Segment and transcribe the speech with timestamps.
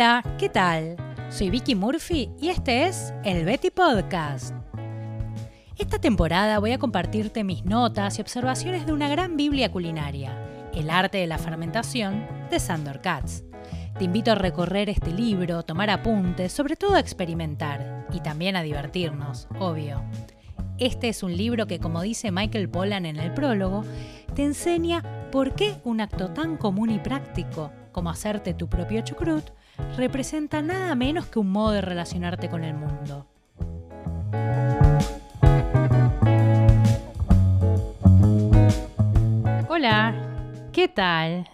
[0.00, 0.96] Hola, ¿qué tal?
[1.28, 4.54] Soy Vicky Murphy y este es el Betty Podcast.
[5.76, 10.32] Esta temporada voy a compartirte mis notas y observaciones de una gran Biblia culinaria,
[10.72, 13.42] El arte de la fermentación, de Sandor Katz.
[13.98, 18.62] Te invito a recorrer este libro, tomar apuntes, sobre todo a experimentar y también a
[18.62, 20.02] divertirnos, obvio.
[20.78, 23.84] Este es un libro que, como dice Michael Pollan en el prólogo,
[24.34, 29.50] te enseña por qué un acto tan común y práctico como hacerte tu propio chucrut
[29.96, 33.26] representa nada menos que un modo de relacionarte con el mundo.
[39.68, 40.14] Hola,
[40.72, 41.48] ¿qué tal?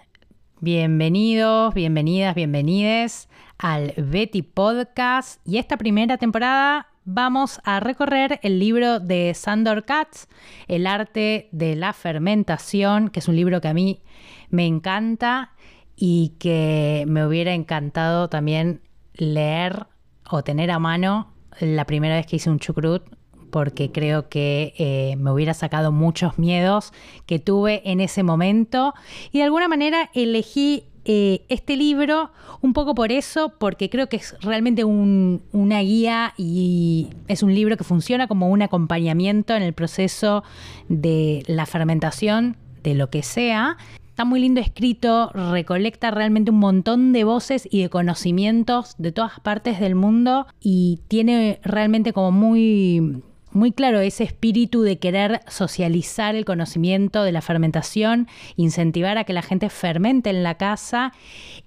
[0.60, 9.00] Bienvenidos, bienvenidas, bienvenides al Betty Podcast y esta primera temporada vamos a recorrer el libro
[9.00, 10.26] de Sandor Katz,
[10.66, 14.02] El arte de la fermentación, que es un libro que a mí
[14.50, 15.52] me encanta
[15.96, 18.82] y que me hubiera encantado también
[19.14, 19.86] leer
[20.28, 23.02] o tener a mano la primera vez que hice un chucrut
[23.50, 26.92] porque creo que eh, me hubiera sacado muchos miedos
[27.24, 28.92] que tuve en ese momento
[29.32, 34.16] y de alguna manera elegí eh, este libro un poco por eso, porque creo que
[34.16, 39.72] es realmente una guía y es un libro que funciona como un acompañamiento en el
[39.72, 40.42] proceso
[40.88, 43.76] de la fermentación de lo que sea.
[44.16, 49.40] Está muy lindo escrito, recolecta realmente un montón de voces y de conocimientos de todas
[49.40, 56.34] partes del mundo y tiene realmente como muy muy claro ese espíritu de querer socializar
[56.34, 61.12] el conocimiento de la fermentación, incentivar a que la gente fermente en la casa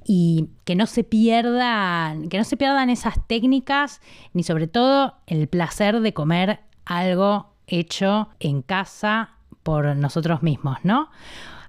[0.03, 4.01] y que no se pierdan, que no se pierdan esas técnicas,
[4.33, 11.09] ni sobre todo el placer de comer algo hecho en casa por nosotros mismos, ¿no?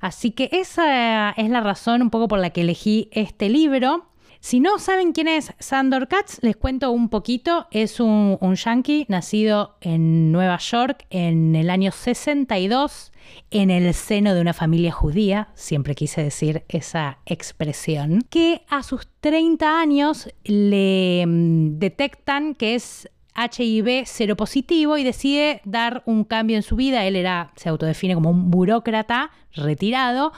[0.00, 4.06] Así que esa es la razón un poco por la que elegí este libro.
[4.40, 7.66] Si no saben quién es Sandor Katz, les cuento un poquito.
[7.70, 13.12] Es un, un yankee nacido en Nueva York en el año 62
[13.50, 19.08] en el seno de una familia judía, siempre quise decir esa expresión, que a sus
[19.20, 23.10] 30 años le mm, detectan que es
[23.44, 24.06] HIV
[24.36, 27.04] positivo y decide dar un cambio en su vida.
[27.04, 30.32] Él era, se autodefine como un burócrata retirado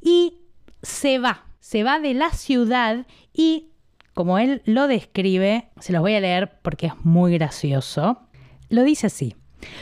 [0.00, 0.34] y
[0.82, 3.70] se va, se va de la ciudad y,
[4.14, 8.20] como él lo describe, se los voy a leer porque es muy gracioso,
[8.68, 9.34] lo dice así.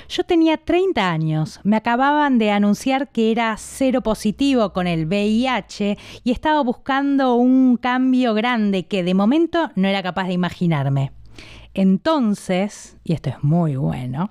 [0.08, 5.98] Yo tenía 30 años, me acababan de anunciar que era cero positivo con el VIH
[6.22, 11.12] y estaba buscando un cambio grande que de momento no era capaz de imaginarme.
[11.75, 14.31] Entonces, y esto es muy bueno,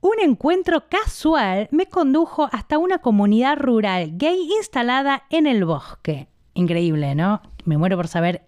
[0.00, 6.28] un encuentro casual me condujo hasta una comunidad rural gay instalada en el bosque.
[6.54, 7.42] Increíble, ¿no?
[7.64, 8.46] Me muero por saber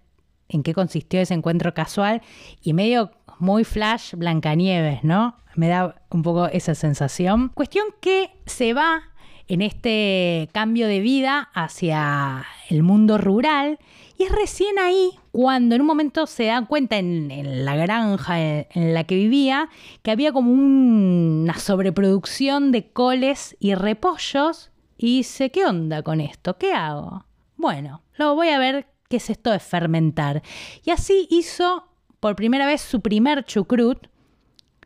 [0.48, 2.22] en qué consistió ese encuentro casual
[2.62, 5.36] y medio muy flash Blancanieves, ¿no?
[5.56, 7.50] Me da un poco esa sensación.
[7.54, 9.02] Cuestión que se va
[9.48, 13.78] en este cambio de vida hacia el mundo rural
[14.18, 18.92] y es recién ahí cuando en un momento se da cuenta en, la granja en,
[18.92, 19.68] la que vivía
[20.02, 26.58] que había como una sobreproducción de coles y repollos y dice, ¿qué onda con esto?
[26.58, 27.26] ¿Qué hago?
[27.56, 30.42] Bueno, luego voy a ver qué es esto de fermentar.
[30.84, 31.84] Y así hizo
[32.18, 34.08] por primera vez su primer chucrut.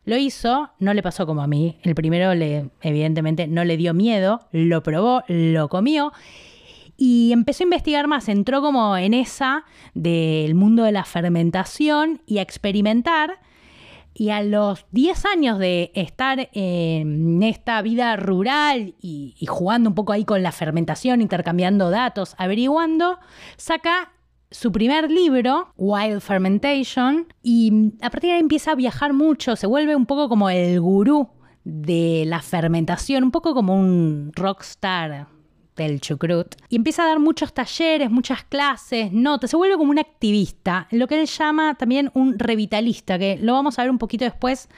[0.05, 1.79] Lo hizo, no le pasó como a mí.
[1.83, 6.13] El primero le, evidentemente, no le dio miedo, lo probó, lo comió
[7.05, 12.39] y empezó a investigar más, entró como en esa del mundo de la fermentación y
[12.39, 13.41] a experimentar.
[14.15, 20.13] Y a los 10 años de estar en esta vida rural y, jugando un poco
[20.13, 23.19] ahí con la fermentación, intercambiando datos, averiguando,
[23.57, 24.13] saca
[24.53, 29.67] su primer libro, Wild Fermentation, y a partir de ahí empieza a viajar mucho, se
[29.67, 31.31] vuelve un poco como el gurú
[31.65, 35.27] de la fermentación, un poco como un rockstar
[35.77, 39.99] del chucrut, y empieza a dar muchos talleres, muchas clases, notas, se vuelve como un
[39.99, 44.25] activista, lo que él llama también un revitalista, que lo vamos a ver un poquito
[44.25, 44.69] después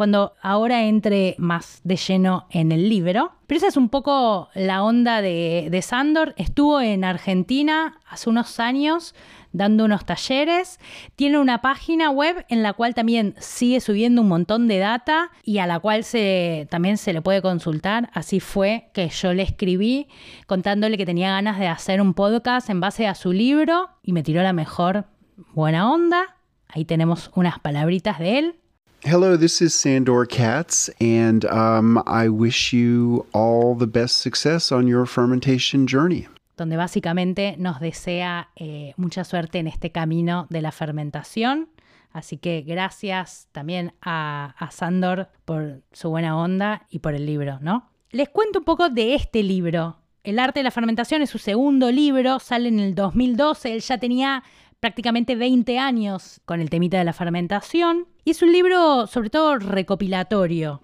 [0.00, 3.32] cuando ahora entre más de lleno en el libro.
[3.46, 6.32] Pero esa es un poco la onda de, de Sandor.
[6.38, 9.14] Estuvo en Argentina hace unos años
[9.52, 10.78] dando unos talleres.
[11.16, 15.58] Tiene una página web en la cual también sigue subiendo un montón de data y
[15.58, 18.10] a la cual se, también se le puede consultar.
[18.14, 20.08] Así fue que yo le escribí
[20.46, 24.22] contándole que tenía ganas de hacer un podcast en base a su libro y me
[24.22, 25.06] tiró la mejor
[25.54, 26.36] buena onda.
[26.68, 28.56] Ahí tenemos unas palabritas de él.
[29.02, 34.86] Hello, this is Sandor Katz, and um, I wish you all the best success on
[34.86, 36.28] your fermentation journey.
[36.60, 41.70] Donde básicamente nos desea eh, mucha suerte en este camino de la fermentación.
[42.12, 47.58] Así que gracias también a, a Sandor por su buena onda y por el libro,
[47.62, 47.88] ¿no?
[48.10, 49.96] Les cuento un poco de este libro.
[50.22, 53.96] El arte de la fermentación es su segundo libro, sale en el 2012, él ya
[53.96, 54.44] tenía
[54.80, 59.56] prácticamente 20 años con el temita de la fermentación y es un libro sobre todo
[59.56, 60.82] recopilatorio.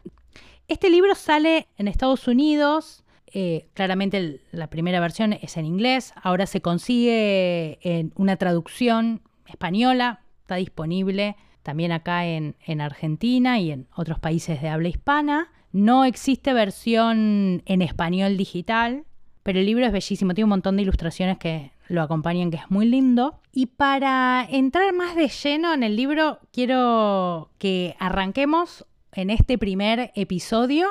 [0.68, 3.04] Este libro sale en Estados Unidos,
[3.38, 10.20] eh, claramente la primera versión es en inglés, ahora se consigue en una traducción española,
[10.40, 15.52] está disponible también acá en, en Argentina y en otros países de habla hispana.
[15.70, 19.04] No existe versión en español digital,
[19.42, 22.70] pero el libro es bellísimo, tiene un montón de ilustraciones que lo acompañan, que es
[22.70, 23.38] muy lindo.
[23.52, 30.12] Y para entrar más de lleno en el libro, quiero que arranquemos en este primer
[30.14, 30.88] episodio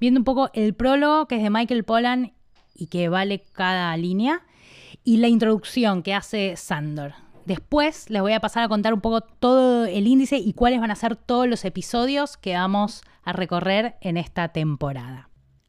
[0.00, 2.32] viendo un poco el prólogo que es de Michael Pollan
[2.74, 4.42] y que vale cada línea,
[5.04, 7.14] y la introducción que hace Sandor.
[7.44, 10.90] Después les voy a pasar a contar un poco todo el índice y cuáles van
[10.90, 15.27] a ser todos los episodios que vamos a recorrer en esta temporada.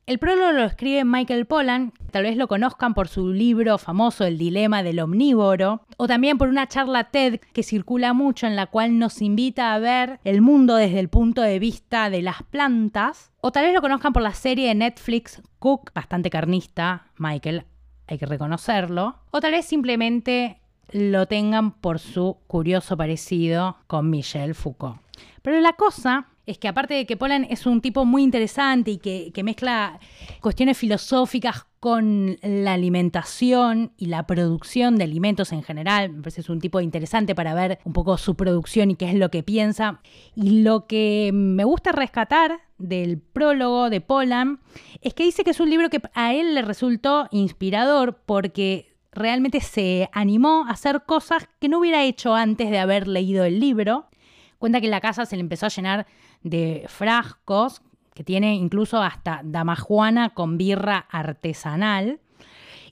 [0.09, 4.39] El prólogo lo escribe Michael Pollan, tal vez lo conozcan por su libro famoso El
[4.39, 8.97] dilema del omnívoro, o también por una charla TED que circula mucho en la cual
[8.97, 13.51] nos invita a ver el mundo desde el punto de vista de las plantas, o
[13.51, 17.65] tal vez lo conozcan por la serie de Netflix Cook, bastante carnista, Michael,
[18.07, 20.59] hay que reconocerlo, o tal vez simplemente
[20.91, 24.99] lo tengan por su curioso parecido con Michel Foucault.
[25.43, 28.97] Pero la cosa es que aparte de que Polan es un tipo muy interesante y
[28.97, 29.99] que, mezcla
[30.41, 36.09] cuestiones filosóficas con la alimentación y la producción de alimentos en general.
[36.09, 39.15] Me parece es un tipo interesante para ver un poco su producción y qué es
[39.15, 40.01] lo que piensa.
[40.35, 44.59] Y lo que me gusta rescatar del prólogo de Polan
[45.01, 49.61] es que dice que es un libro que a él le resultó inspirador porque realmente
[49.61, 54.08] se animó a hacer cosas que no hubiera hecho antes de haber leído el libro.
[54.59, 56.05] Cuenta que la casa se le empezó a llenar
[56.43, 57.81] de frascos,
[58.13, 62.19] que tiene incluso hasta damajuana con birra artesanal,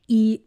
[0.07, 0.43] y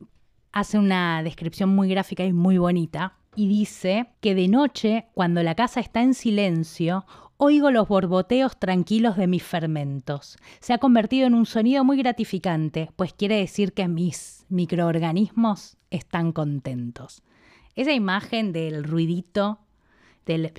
[0.53, 5.55] hace una descripción muy gráfica y muy bonita, y dice que de noche, cuando la
[5.55, 7.05] casa está en silencio,
[7.37, 10.37] oigo los borboteos tranquilos de mis fermentos.
[10.61, 16.33] Se ha convertido en un sonido muy gratificante, pues quiere decir que mis microorganismos están
[16.33, 17.23] contentos.
[17.77, 19.61] Esa imagen del ruidito,
[20.27, 20.53] del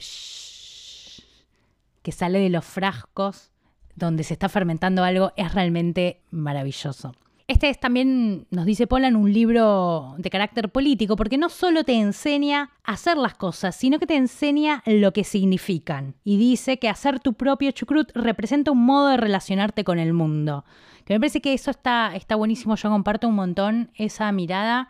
[2.02, 3.52] que sale de los frascos
[3.96, 7.14] donde se está fermentando algo es realmente maravilloso.
[7.48, 12.00] Este es también, nos dice Polan, un libro de carácter político, porque no solo te
[12.00, 16.16] enseña a hacer las cosas, sino que te enseña lo que significan.
[16.24, 20.64] Y dice que hacer tu propio chucrut representa un modo de relacionarte con el mundo.
[21.04, 24.88] Que me parece que eso está, está buenísimo, yo comparto un montón esa mirada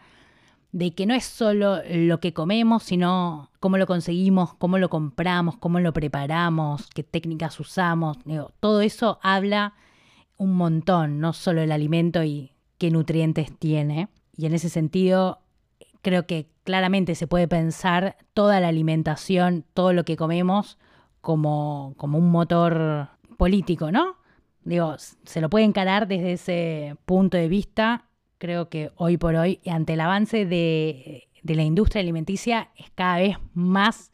[0.72, 5.58] de que no es solo lo que comemos, sino cómo lo conseguimos, cómo lo compramos,
[5.58, 8.18] cómo lo preparamos, qué técnicas usamos.
[8.60, 9.74] todo eso habla
[10.38, 14.10] un montón, no solo el alimento y qué nutrientes tiene.
[14.36, 15.40] Y en ese sentido,
[16.02, 20.78] creo que claramente se puede pensar toda la alimentación, todo lo que comemos,
[21.20, 24.16] como, como un motor político, ¿no?
[24.64, 28.06] Digo, se lo puede encarar desde ese punto de vista
[28.42, 33.38] creo que hoy por hoy, ante el avance de, la industria alimenticia, es cada vez
[33.54, 34.12] más,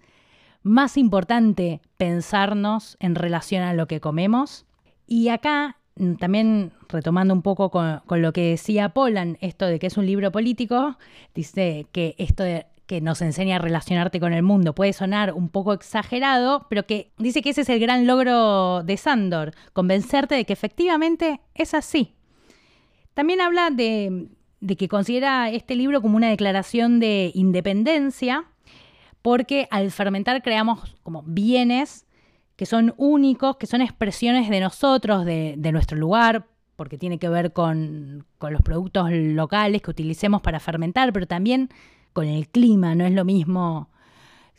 [0.63, 4.65] más importante pensarnos en relación a lo que comemos.
[5.07, 9.87] Y acá, mm, también retomando un poco con, lo que decía Polan, esto de que
[9.87, 10.97] es un libro político,
[11.33, 14.73] dice que esto de que nos enseña a relacionarte con el mundo.
[14.73, 18.95] Puede sonar un poco exagerado, pero que dice que ese es el gran logro de
[18.97, 22.16] Sandor, convencerte de que efectivamente es así.
[23.17, 24.27] También habla de,
[24.77, 28.45] que considera este libro como una declaración de independencia,
[29.23, 32.05] porque al fermentar creamos como bienes
[32.57, 36.45] que son únicos, que son expresiones de nosotros, de, nuestro lugar,
[36.75, 41.69] porque tiene que ver con, con, los productos locales que utilicemos para fermentar, pero también
[42.13, 43.89] con el clima, no es lo mismo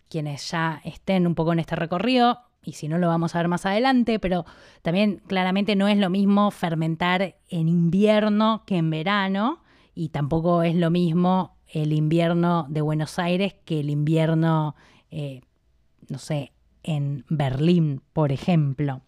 [0.09, 3.49] quienes ya estén un poco en este recorrido, y si no lo vamos a ver
[3.49, 4.45] más adelante, pero
[4.83, 9.62] también claramente no es lo mismo fermentar en invierno que en verano
[9.95, 14.75] y tampoco es lo mismo el invierno de Buenos Aires que el invierno,
[15.11, 15.43] eh,
[16.09, 19.03] no sé, en Berlín, por ejemplo.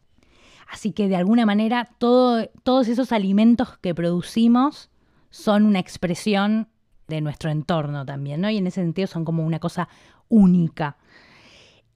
[0.70, 4.90] Así que de alguna manera todos esos alimentos que producimos
[5.30, 6.68] son una expresión
[7.08, 8.50] de nuestro entorno también, ¿no?
[8.50, 9.88] Y en ese sentido son como una cosa
[10.28, 10.96] única.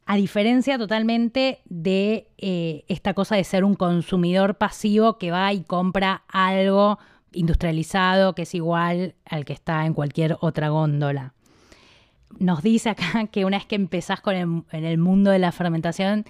[0.06, 5.62] A diferencia totalmente de eh, esta cosa de ser un consumidor pasivo que va y
[5.62, 6.98] compra algo
[7.32, 11.32] industrializado que es igual al que está en cualquier otra góndola.
[12.38, 15.52] Nos dice acá que una vez que empezás con el, en el mundo de la
[15.52, 16.24] fermentación,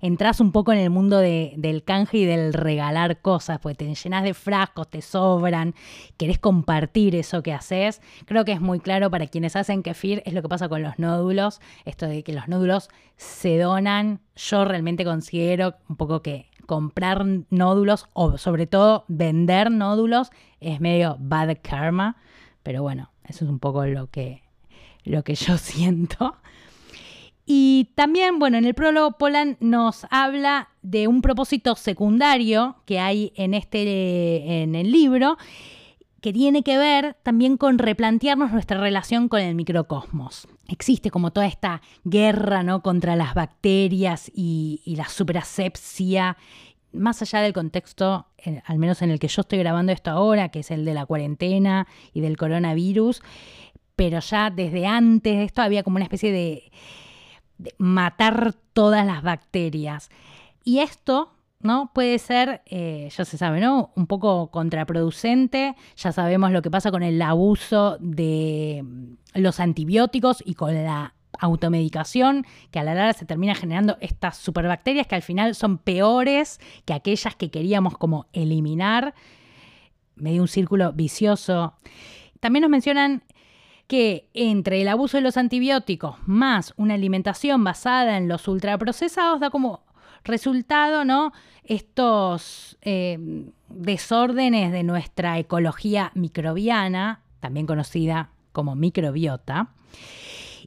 [0.00, 4.24] entras un poco en el mundo del canje y del regalar cosas, porque te llenas
[4.24, 5.74] de frascos, te sobran,
[6.16, 8.00] querés compartir eso que haces.
[8.26, 10.98] Creo que es muy claro para quienes hacen kefir, es lo que pasa con los
[10.98, 14.20] nódulos, esto de que los nódulos se donan.
[14.34, 21.16] Yo realmente considero un poco que comprar nódulos o sobre todo vender nódulos es medio
[21.20, 22.16] bad karma,
[22.62, 24.42] pero bueno, eso es un poco lo que,
[25.06, 26.36] lo que yo siento.
[27.46, 33.32] Y también, bueno, en el prólogo Polan nos habla de un propósito secundario que hay
[33.36, 35.38] en este en el libro
[36.26, 40.48] que tiene que ver también con replantearnos nuestra relación con el microcosmos.
[40.66, 42.82] Existe como toda esta guerra ¿no?
[42.82, 46.36] contra las bacterias y, la superasepsia
[46.92, 48.26] más allá del contexto,
[48.64, 51.06] al menos en el que yo estoy grabando esto ahora, que es el de la
[51.06, 53.22] cuarentena y del coronavirus,
[53.96, 56.70] pero ya desde antes de esto había como una especie de,
[57.78, 60.10] matar todas las bacterias.
[60.62, 61.90] Y esto ¿no?
[61.94, 63.90] Puede ser, eh, ya se sabe, ¿no?
[63.96, 65.74] Un poco contraproducente.
[65.96, 68.84] Ya sabemos lo que pasa con el abuso de
[69.34, 75.06] los antibióticos y con la automedicación, que a la larga se termina generando estas superbacterias
[75.06, 79.14] que al final son peores que aquellas que queríamos como eliminar.
[80.14, 81.74] Medio un círculo vicioso.
[82.40, 83.22] También nos mencionan
[83.86, 89.50] que entre el abuso de los antibióticos más una alimentación basada en los ultraprocesados da
[89.50, 89.84] como
[90.24, 91.32] resultado, ¿no?
[91.64, 93.18] Estos eh,
[93.68, 99.68] desórdenes de nuestra ecología microbiana, también conocida como microbiota.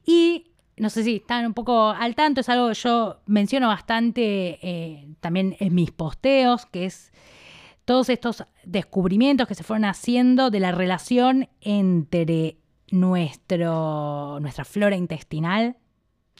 [0.06, 0.46] Y
[0.78, 5.08] no sé si están un poco al tanto, es algo que yo menciono bastante eh,
[5.20, 7.12] también en mis posteos, que es
[7.84, 12.58] todos estos descubrimientos que se fueron haciendo de la relación entre
[12.91, 15.77] nuestro, nuestra flora intestinal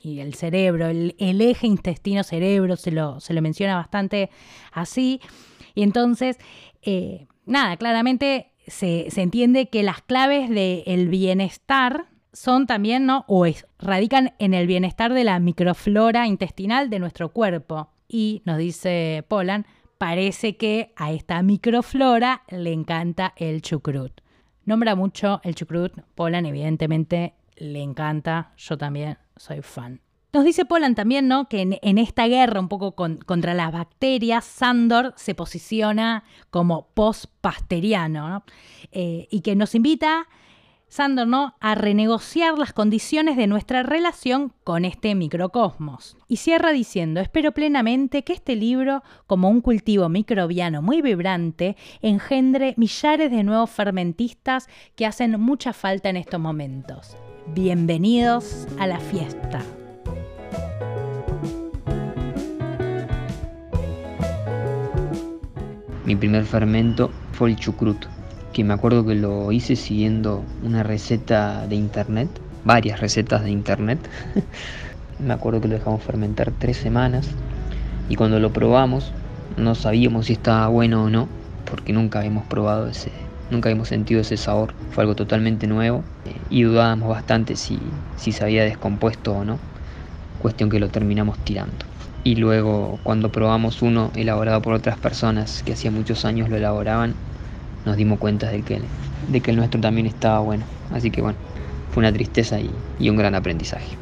[0.02, 4.30] y el cerebro, el, eje intestino-cerebro, se lo, se lo, menciona bastante
[4.72, 5.20] así.
[5.76, 6.38] Y entonces,
[6.82, 13.26] eh, nada, claramente se, se, entiende que las claves del bienestar son también, ¿no?
[13.28, 13.46] O
[13.80, 17.90] radican en el bienestar de la microflora intestinal de nuestro cuerpo.
[18.08, 19.66] Y nos dice Polan,
[19.98, 24.22] parece que a esta microflora le encanta el chucrut.
[24.66, 30.02] Nombra mucho el chucrut, Polan evidentemente le encanta, yo también soy fan.
[30.32, 31.50] Nos dice Polan también, ¿no?
[31.50, 38.44] Que en, esta guerra un poco contra las bacterias, Sandor se posiciona como post-pasteriano, ¿no?
[38.92, 40.28] Eh, y que nos invita
[40.90, 41.54] Sandor, ¿no?
[41.60, 46.18] a renegociar las condiciones de nuestra relación con este microcosmos.
[46.28, 52.74] Y cierra diciendo, espero plenamente que este libro, como un cultivo microbiano muy vibrante, engendre
[52.76, 57.16] millares de nuevos fermentistas que hacen mucha falta en estos momentos.
[57.54, 59.62] Bienvenidos a la fiesta.
[66.04, 68.19] Mi primer fermento fue el chucrut
[68.60, 72.28] que me acuerdo que lo hice siguiendo una receta de internet,
[72.66, 74.00] varias recetas de internet.
[75.20, 77.30] me acuerdo que lo dejamos fermentar tres semanas
[78.10, 79.14] y cuando lo probamos
[79.56, 81.30] no sabíamos si estaba bueno o no,
[81.72, 83.14] porque nunca habíamos probado ese,
[83.50, 84.74] nunca habíamos sentido ese sabor.
[84.92, 87.80] Fue algo totalmente nuevo eh, y dudábamos bastante si,
[88.18, 89.58] si se había descompuesto o no.
[90.42, 91.86] Cuestión que lo terminamos tirando.
[92.26, 97.14] Y luego cuando probamos uno elaborado por otras personas que hacía muchos años lo elaboraban,
[97.86, 98.82] nos dimos cuenta de que,
[99.28, 100.64] de que el nuestro también estaba bueno.
[100.92, 101.38] Así que bueno,
[101.92, 102.72] fue una tristeza y,
[103.10, 103.98] un gran aprendizaje.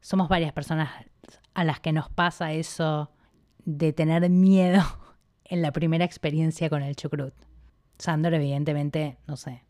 [0.00, 1.09] Somos varias personas
[1.54, 3.10] a las que nos pasa eso
[3.64, 4.82] de tener miedo
[5.44, 7.34] en la primera experiencia con el chucrut.
[7.98, 9.62] Sandor, evidentemente, no sé,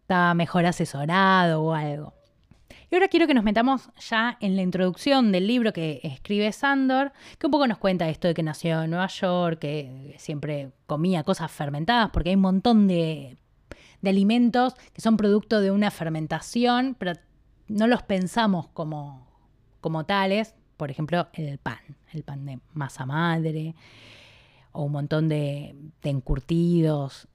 [0.00, 2.14] estaba mejor asesorado o algo.
[2.90, 7.12] Y ahora quiero que nos metamos ya en la introducción del libro que escribe Sandor,
[7.38, 11.22] que un poco nos cuenta esto de que nació en Nueva York, que siempre comía
[11.22, 13.36] cosas fermentadas, porque hay un montón de,
[14.02, 17.12] de alimentos que son producto de una fermentación, pero
[17.68, 19.28] no los pensamos como,
[19.80, 21.76] como tales, por ejemplo, el pan,
[22.10, 23.74] el pan de masa madre
[24.72, 27.28] o un montón de, encurtidos.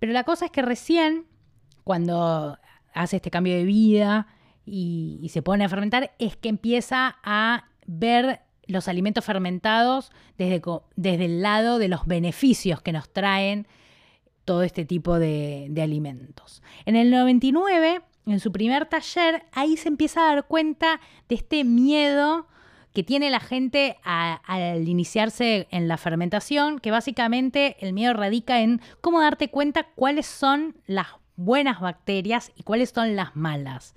[0.00, 1.24] Pero la cosa es que recién,
[1.84, 2.58] cuando
[2.92, 4.26] hace este cambio de vida
[4.66, 10.60] y, se pone a fermentar, es que empieza a ver los alimentos fermentados desde,
[10.96, 13.68] desde el lado de los beneficios que nos traen
[14.44, 16.64] todo este tipo de, alimentos.
[16.84, 21.62] En el 99, en su primer taller, ahí se empieza a dar cuenta de este
[21.62, 22.48] miedo
[22.92, 28.80] que tiene la gente al iniciarse en la fermentación, que básicamente el miedo radica en
[29.00, 33.94] cómo darte cuenta cuáles son las buenas bacterias y cuáles son las malas,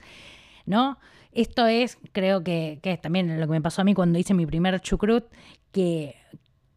[0.65, 0.99] ¿no?
[1.31, 4.33] Esto es, creo que, que es también lo que me pasó a mí cuando hice
[4.33, 5.25] mi primer chucrut,
[5.71, 6.15] que,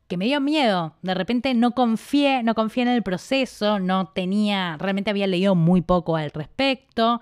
[0.06, 0.94] que me dio miedo.
[1.02, 5.82] De repente no confié, no confié en el proceso, no tenía, realmente había leído muy
[5.82, 7.20] poco al respecto.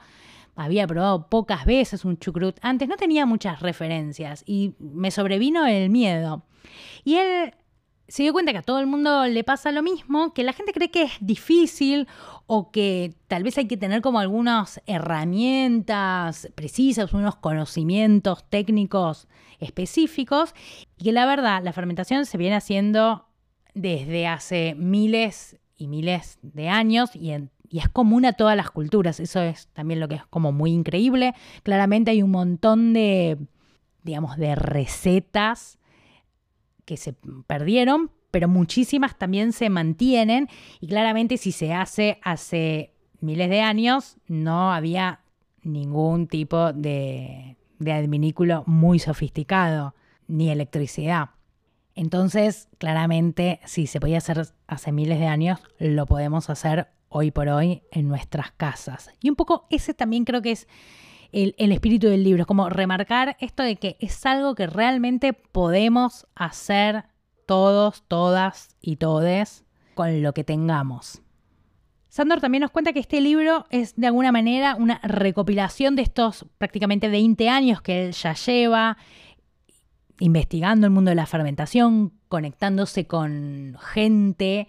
[0.64, 5.90] Había probado pocas veces un chucrut antes, no tenía muchas referencias y me sobrevino el
[5.90, 6.44] miedo.
[7.04, 7.54] Y él
[8.08, 10.72] se dio cuenta que a todo el mundo le pasa lo mismo, que la gente
[10.72, 12.06] cree que es difícil
[12.46, 19.28] o que tal vez hay que tener como algunas herramientas precisas, unos conocimientos técnicos
[19.60, 20.54] específicos,
[20.98, 23.28] y que la verdad la fermentación se viene haciendo
[23.74, 27.32] desde hace miles y miles de años y,
[27.72, 30.72] y es común a todas las culturas, eso es también lo que es como muy
[30.72, 31.34] increíble.
[31.62, 33.38] Claramente hay un montón de,
[34.02, 35.78] digamos, de recetas
[36.84, 37.14] que se
[37.46, 40.50] perdieron, pero muchísimas también se mantienen
[40.80, 45.20] y claramente si se hace hace miles de años no había
[45.62, 49.94] ningún tipo de, de adminículo muy sofisticado,
[50.28, 51.30] ni electricidad.
[51.94, 57.48] Entonces, claramente, si se podía hacer hace miles de años, lo podemos hacer hoy por
[57.48, 59.10] hoy en nuestras casas.
[59.20, 60.66] Y un poco ese también creo que es
[61.32, 66.26] el, espíritu del libro, es como remarcar esto de que es algo que realmente podemos
[66.34, 67.04] hacer
[67.46, 69.64] todos, todas y todes
[69.94, 71.22] con lo que tengamos.
[72.08, 76.44] Sandor también nos cuenta que este libro es de alguna manera una recopilación de estos
[76.58, 78.98] prácticamente 20 años que él ya lleva
[80.18, 84.68] investigando el mundo de la fermentación, conectándose con gente,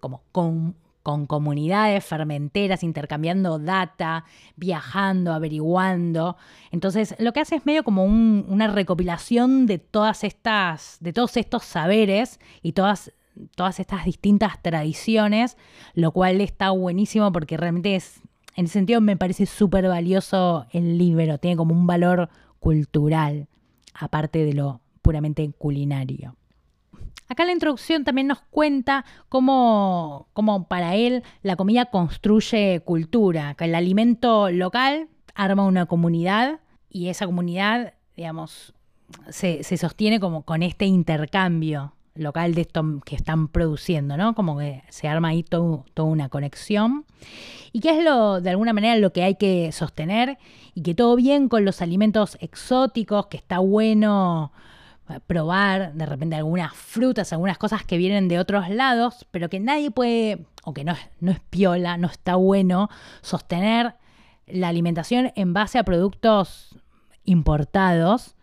[0.00, 4.24] como con con comunidades fermenteras, intercambiando data,
[4.56, 6.36] viajando, averiguando.
[6.70, 11.64] Entonces, lo que hace es medio como una recopilación de todas estas, de todos estos
[11.64, 13.12] saberes y todas,
[13.54, 15.56] todas estas distintas tradiciones,
[15.94, 18.20] lo cual está buenísimo porque realmente es,
[18.56, 23.48] en ese sentido me parece súper valioso el libro, tiene como un valor cultural,
[23.94, 26.36] aparte de lo puramente culinario.
[27.30, 30.26] Acá la introducción también nos cuenta cómo,
[30.68, 37.26] para él la comida construye cultura, que el alimento local arma una comunidad y esa
[37.26, 38.74] comunidad, digamos,
[39.28, 44.34] se, sostiene como con este intercambio local de esto que están produciendo, ¿no?
[44.34, 47.04] Como que se arma ahí toda una conexión.
[47.70, 50.36] Y que es lo, de alguna manera, lo que hay que sostener
[50.74, 54.50] y que todo bien con los alimentos exóticos, que está bueno
[55.26, 59.90] probar de repente algunas frutas, algunas cosas que vienen de otros lados, pero que nadie
[59.90, 62.88] puede, o que no, no es piola, no está bueno
[63.22, 63.94] sostener
[64.46, 66.76] la alimentación en base a productos
[67.24, 68.36] importados,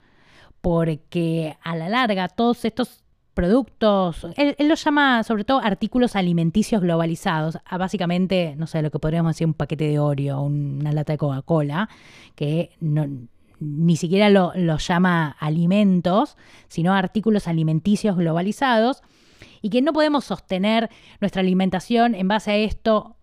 [0.62, 3.04] porque a la larga todos estos
[3.34, 8.98] productos, él, él los llama sobre todo artículos alimenticios globalizados, básicamente, no sé, lo que
[8.98, 11.88] podríamos decir un paquete de Oreo, una lata de Coca-Cola,
[12.34, 13.06] que no,
[13.60, 19.02] ni siquiera lo, llama alimentos, sino artículos alimenticios globalizados,
[19.62, 20.90] y que no podemos sostener
[21.20, 23.18] nuestra alimentación en base a esto,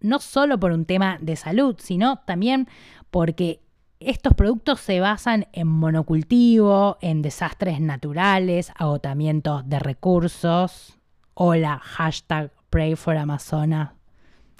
[0.00, 2.68] no solo por un tema de salud, sino también
[3.10, 3.60] porque
[4.00, 10.98] estos productos se basan en monocultivo, en desastres naturales, agotamientos de recursos.
[11.34, 13.90] Hola, hashtag Pray for Amazonas.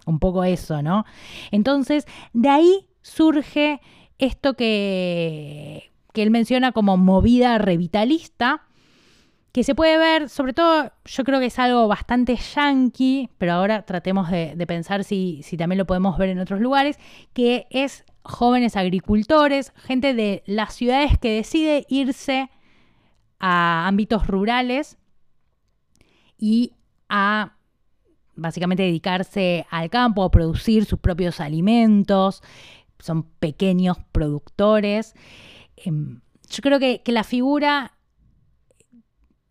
[0.06, 1.04] Un poco eso, ¿no?
[1.50, 3.80] Entonces, de ahí surge
[4.18, 8.62] esto que, él menciona como movida revitalista,
[9.52, 13.86] que se puede ver, sobre todo, yo creo que es algo bastante yankee, pero ahora
[13.86, 16.98] tratemos de, pensar si, si, también lo podemos ver en otros lugares,
[17.34, 22.50] que es jóvenes agricultores, gente de las ciudades que decide irse
[23.38, 24.98] a ámbitos rurales
[26.36, 26.72] y
[27.08, 27.54] a
[28.34, 32.42] básicamente dedicarse al campo, a producir sus propios alimentos,
[32.98, 35.14] son pequeños productores.
[35.76, 37.92] Em, yo creo que, la figura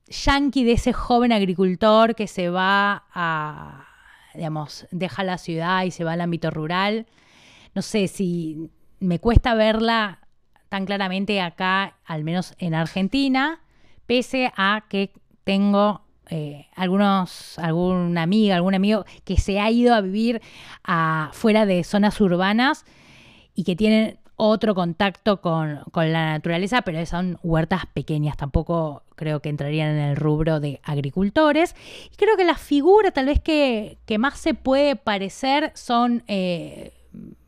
[0.07, 3.87] yankee de ese joven agricultor que se va a,
[4.33, 7.07] digamos, deja la ciudad y se va al ámbito rural,
[7.75, 10.19] no sé si me cuesta verla
[10.69, 13.61] tan claramente acá, al menos en Argentina,
[14.05, 20.01] pese a que tengo eh, algunos, alguna amiga, algún amigo que se ha ido a
[20.01, 20.41] vivir
[21.31, 22.85] fuera de zonas urbanas
[23.57, 29.49] y que tienen otro contacto con, la naturaleza, pero son huertas pequeñas, tampoco creo que
[29.49, 31.75] entrarían en el rubro de agricultores.
[32.13, 36.93] Y creo que la figura tal vez que, más se puede parecer son eh,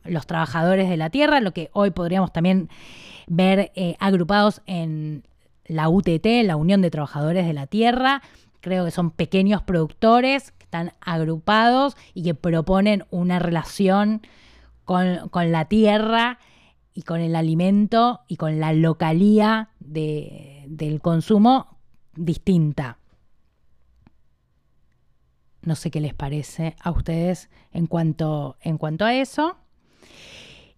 [0.03, 2.69] los trabajadores de la tierra, lo que hoy podríamos también
[3.27, 5.23] ver eh, agrupados en
[5.65, 8.23] la UTT, la Unión de Trabajadores de la Tierra.
[8.61, 14.23] Creo que son pequeños productores que están agrupados y que proponen una relación
[14.89, 16.39] con, con la tierra
[16.95, 21.77] y con el alimento y con la localía del consumo
[22.15, 22.97] distinta.
[25.61, 29.57] No sé qué les parece a ustedes en cuanto, en cuanto a eso.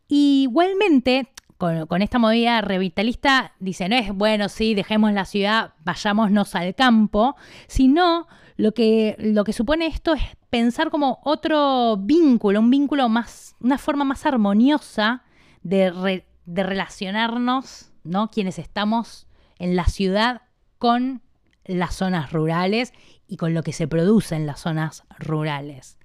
[0.10, 6.76] igualmente, con, esta movida revitalista, dice, no es bueno, sí, dejemos la ciudad, vayámonos al
[6.76, 13.10] campo, sino lo que, lo que supone esto es pensar como otro vínculo, un vínculo
[13.10, 15.24] más, una forma más armoniosa
[15.64, 18.30] de, relacionarnos, ¿no?
[18.30, 19.28] Quienes estamos
[19.60, 20.42] en la ciudad
[20.78, 21.22] con
[21.66, 22.94] las zonas rurales
[23.28, 25.98] y con lo que se produce en las zonas rurales.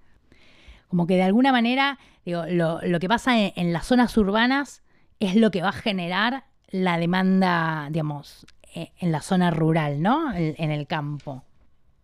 [0.88, 4.82] Como que de alguna manera, digo, lo, que pasa en, las zonas urbanas
[5.18, 10.32] es lo que va a generar la demanda, digamos, e, en la zona rural, ¿no?
[10.34, 11.42] En el campo.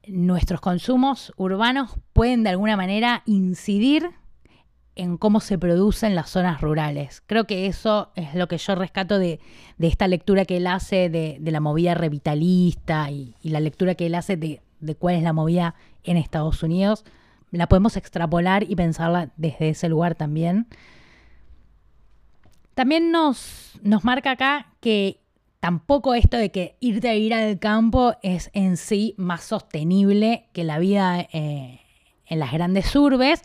[0.06, 4.10] Nuestros consumos urbanos pueden de alguna manera incidir
[4.94, 7.22] en cómo se produce en las zonas rurales.
[7.26, 9.40] Creo que eso es lo que yo rescato de,
[9.78, 14.36] esta lectura que él hace de, la movida revitalista y, la lectura que él hace
[14.36, 14.60] de,
[14.98, 17.04] cuál es la movida en Estados Unidos.
[17.50, 20.66] La podemos extrapolar y pensarla desde ese lugar también.
[22.74, 25.21] También nos, nos marca acá que
[25.62, 30.64] tampoco esto de que irte a ir al campo es en sí más sostenible que
[30.64, 31.80] la vida eh,
[32.26, 33.44] en las grandes urbes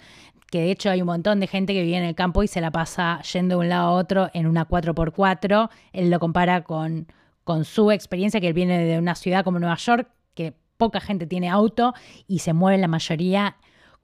[0.49, 2.59] que de hecho hay un montón de gente que vive en el campo y se
[2.59, 5.69] la pasa yendo de un lado a otro en una 4x4.
[5.93, 7.05] Él lo compara con,
[7.43, 11.27] con su experiencia, que él viene de una ciudad como Nueva York, que poca gente
[11.27, 11.93] tiene auto
[12.27, 13.57] y se mueve la mayoría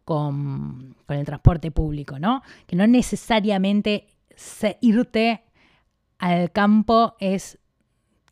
[0.05, 2.43] con, el transporte público, ¿no?
[2.67, 4.07] Que no necesariamente
[4.81, 5.43] irte
[6.19, 7.57] al campo es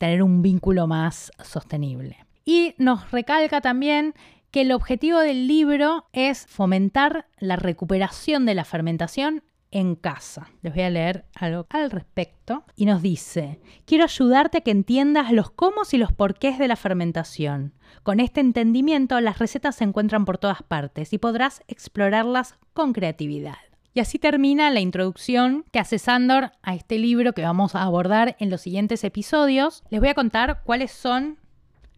[0.02, 2.26] tener un vínculo más sostenible.
[2.44, 4.14] Y nos recalca también
[4.50, 10.50] que el objetivo del libro es fomentar la recuperación de la fermentación en casa.
[10.60, 12.64] Les voy a leer algo al respecto.
[12.74, 16.74] Y nos dice, quiero ayudarte a que entiendas los cómo y los porqués de la
[16.74, 17.72] fermentación.
[18.02, 23.71] Con este entendimiento las recetas se encuentran por todas partes y podrás explorarlas con creatividad.
[23.94, 28.36] Y así termina la introducción que hace Sandor a este libro que vamos a abordar
[28.38, 29.82] en los siguientes episodios.
[29.90, 31.38] Les voy a contar cuáles son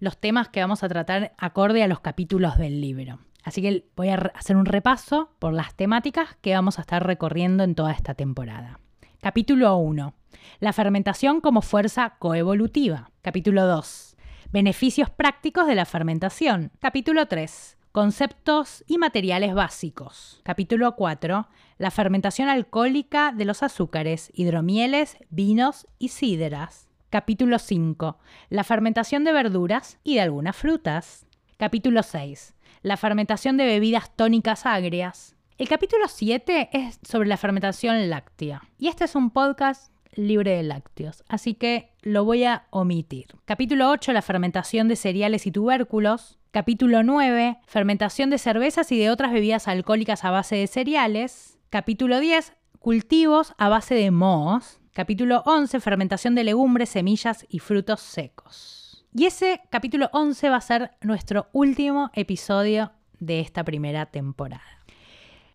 [0.01, 3.21] los temas que vamos a tratar acorde a los capítulos del libro.
[3.45, 7.63] Así que voy a hacer un repaso por las temáticas que vamos a estar recorriendo
[7.63, 8.81] en toda esta temporada.
[9.21, 10.15] Capítulo 1.
[10.59, 13.13] La fermentación como fuerza coevolutiva.
[13.23, 14.17] Capítulo 2.
[14.51, 16.73] Beneficios prácticos de la fermentación.
[16.81, 17.77] Capítulo 3.
[17.95, 20.41] Conceptos y materiales básicos.
[20.43, 21.47] Capítulo 4.
[21.79, 26.89] La fermentación alcohólica de los azúcares, hidromieles, vinos y síderas.
[27.09, 28.19] Capítulo 5.
[28.51, 31.25] La fermentación de verduras y de algunas frutas.
[31.57, 32.57] Capítulo 6.
[32.83, 35.37] La fermentación de bebidas tónicas agrias.
[35.57, 38.63] El capítulo 7 es sobre la fermentación láctea.
[38.77, 43.27] Y este es un podcast libre de lácteos, así que lo voy a omitir.
[43.45, 46.41] Capítulo 8, la fermentación de cereales y tubérculos.
[46.55, 51.59] Capítulo 9, fermentación de cervezas y de otras bebidas alcohólicas a base de cereales.
[51.69, 54.79] Capítulo 10, cultivos a base de mohos.
[54.93, 59.05] Capítulo 11, fermentación de legumbres, semillas y frutos secos.
[59.13, 64.63] Y ese capítulo 11 va a ser nuestro último episodio de esta primera temporada.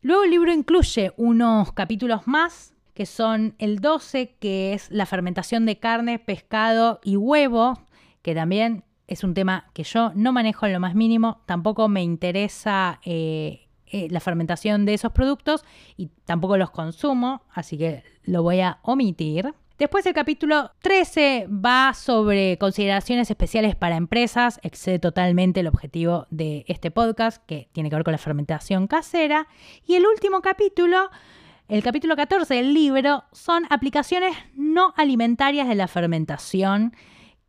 [0.01, 5.65] Luego el libro incluye unos capítulos más, que son el 12, que es la fermentación
[5.65, 7.79] de carne, pescado y huevo,
[8.21, 12.03] que también es un tema que yo no manejo en lo más mínimo, tampoco me
[12.03, 15.65] interesa eh, eh, la fermentación de esos productos
[15.97, 19.51] y tampoco los consumo, así que lo voy a omitir.
[19.79, 26.65] Después el capítulo 13 va sobre consideraciones especiales para empresas, excede totalmente el objetivo de
[26.67, 29.47] este podcast, que tiene que ver con la fermentación casera.
[29.87, 31.09] Y el último capítulo,
[31.67, 36.93] el capítulo 14 del libro, son aplicaciones no alimentarias de la fermentación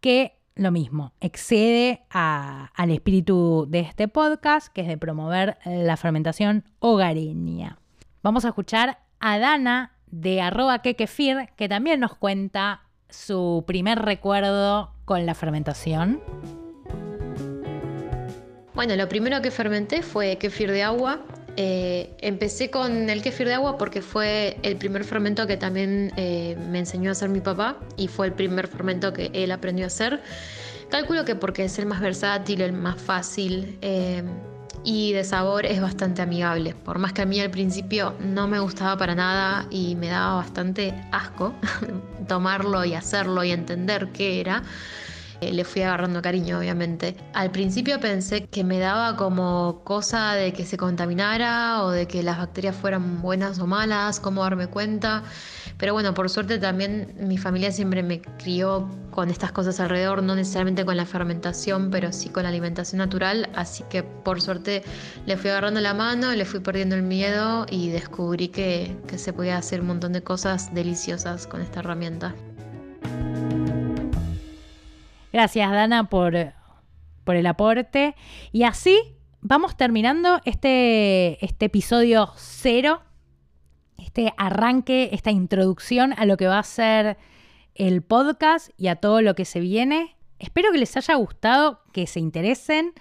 [0.00, 6.64] que lo mismo, excede al espíritu de este podcast, que es de promover la fermentación
[6.78, 7.78] hogareña.
[8.22, 14.92] Vamos a escuchar a Dana de arroba kekefir, que también nos cuenta su primer recuerdo
[15.04, 16.20] con la fermentación.
[18.74, 21.20] Bueno, lo primero que fermenté fue kefir de agua
[21.56, 26.56] Eh, empecé con el kéfir de agua porque fue el primer fermento que también eh,
[26.70, 29.88] me enseñó a hacer mi papá y fue el primer fermento que él aprendió a
[29.88, 30.22] hacer.
[30.90, 34.22] Calculo que porque es el más versátil, el más fácil eh,
[34.84, 36.74] y de sabor es bastante amigable.
[36.74, 40.36] Por más que a mí al principio no me gustaba para nada y me daba
[40.36, 41.54] bastante asco
[42.28, 44.62] tomarlo y hacerlo y entender qué era.
[45.40, 47.16] Eh, le fui agarrando cariño, obviamente.
[47.32, 52.22] Al principio pensé que me daba como cosa de que se contaminara o de que
[52.22, 55.22] las bacterias fueran buenas o malas, cómo darme cuenta.
[55.78, 60.34] Pero bueno, por suerte también mi familia siempre me crió con estas cosas alrededor, no
[60.34, 63.48] necesariamente con la fermentación, pero sí con la alimentación natural.
[63.54, 64.82] Así que por suerte
[65.24, 69.32] le fui agarrando la mano, le fui perdiendo el miedo y descubrí que, que se
[69.32, 72.34] podía hacer un montón de cosas deliciosas con esta herramienta.
[75.32, 76.34] Gracias, Dana, por,
[77.24, 78.14] por el aporte.
[78.52, 78.98] Y así
[79.40, 83.02] vamos terminando este, este episodio cero,
[83.98, 87.18] este arranque, esta introducción a lo que va a ser
[87.74, 90.16] el podcast y a todo lo que se viene.
[90.38, 92.92] Espero que les haya gustado, que se interesen.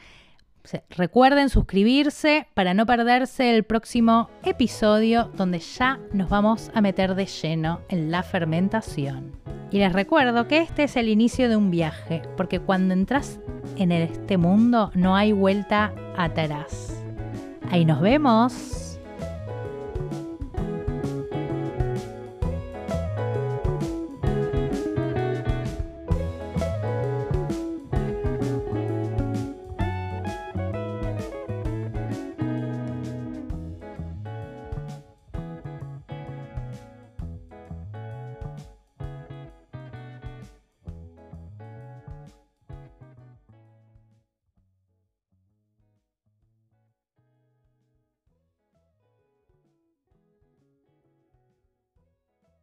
[0.90, 7.26] Recuerden suscribirse para no perderse el próximo episodio donde ya nos vamos a meter de
[7.26, 9.49] lleno en la fermentación.
[9.72, 13.40] Y les recuerdo que este es el inicio de un viaje, porque cuando entras
[13.78, 17.04] en este mundo no hay vuelta atrás.
[17.70, 18.89] Ahí nos vemos.